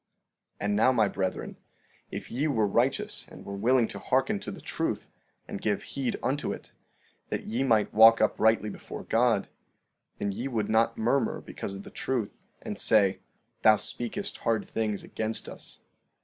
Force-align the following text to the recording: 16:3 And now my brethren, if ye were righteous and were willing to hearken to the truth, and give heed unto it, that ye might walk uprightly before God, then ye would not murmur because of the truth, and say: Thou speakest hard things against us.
16:3 0.59 0.65
And 0.65 0.75
now 0.75 0.91
my 0.91 1.07
brethren, 1.07 1.57
if 2.09 2.31
ye 2.31 2.47
were 2.47 2.65
righteous 2.65 3.27
and 3.27 3.45
were 3.45 3.55
willing 3.55 3.87
to 3.89 3.99
hearken 3.99 4.39
to 4.39 4.49
the 4.49 4.59
truth, 4.59 5.11
and 5.47 5.61
give 5.61 5.83
heed 5.93 6.17
unto 6.23 6.51
it, 6.51 6.71
that 7.29 7.43
ye 7.45 7.61
might 7.61 7.93
walk 7.93 8.19
uprightly 8.19 8.71
before 8.71 9.03
God, 9.03 9.47
then 10.17 10.31
ye 10.31 10.47
would 10.47 10.69
not 10.69 10.97
murmur 10.97 11.39
because 11.39 11.75
of 11.75 11.83
the 11.83 11.91
truth, 11.91 12.47
and 12.63 12.79
say: 12.79 13.19
Thou 13.61 13.75
speakest 13.75 14.37
hard 14.37 14.65
things 14.65 15.03
against 15.03 15.47
us. 15.47 15.81